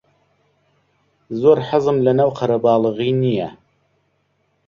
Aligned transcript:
زۆر 1.41 1.57
حەزم 1.67 1.97
لەناو 2.05 2.29
قەرەباڵغی 2.39 3.11
نییە. 3.21 3.49